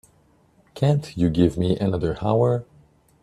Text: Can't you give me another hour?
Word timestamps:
Can't 0.73 1.15
you 1.15 1.29
give 1.29 1.59
me 1.59 1.77
another 1.77 2.17
hour? 2.23 2.65